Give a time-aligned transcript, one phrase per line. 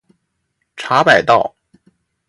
[0.75, 1.53] 茶百道